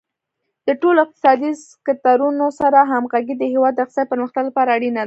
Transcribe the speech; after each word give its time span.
د 0.67 0.69
ټولو 0.81 0.99
اقتصادي 1.03 1.51
سکتورونو 1.69 2.45
سره 2.59 2.79
همغږي 2.91 3.35
د 3.37 3.43
هیواد 3.53 3.73
د 3.75 3.79
اقتصادي 3.83 4.11
پرمختګ 4.13 4.43
لپاره 4.49 4.69
اړینه 4.77 4.95
ده. 4.99 4.99